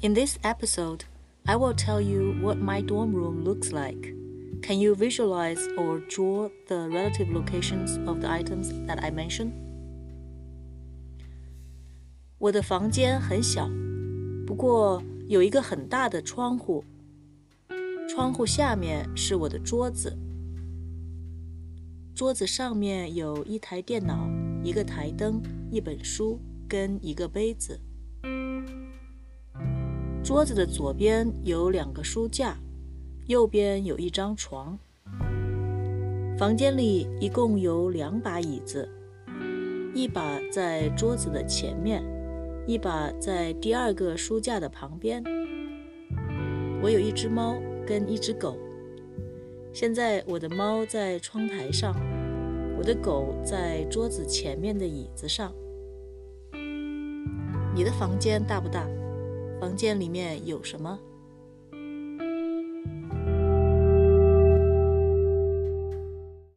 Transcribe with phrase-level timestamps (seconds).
[0.00, 1.04] In this episode,
[1.44, 4.14] I will tell you what my dorm room looks like.
[4.62, 9.52] Can you visualize or draw the relative locations of the items that I mentioned?
[12.38, 13.68] 我的房间很小，
[14.46, 16.84] 不过有一个很大的窗户。
[18.08, 20.16] 窗户下面是我的桌子，
[22.14, 24.28] 桌子上面有一台电脑、
[24.62, 27.80] 一个台灯、一本书跟一个杯子。
[30.27, 32.57] 桌子的左边有两个书架，
[33.27, 34.77] 右边有一张床。
[36.37, 38.89] 房间里一共有两把椅子，
[39.95, 42.03] 一把在桌子的前面，
[42.67, 45.23] 一把在第二个书架的旁边。
[46.83, 47.55] 我有一只猫
[47.87, 48.57] 跟一只狗。
[49.71, 51.95] 现在我的猫在窗台上，
[52.77, 55.53] 我的狗在桌子前面的椅子上。
[57.73, 58.85] 你的房间大不大？
[59.59, 60.99] 房间里面有什么？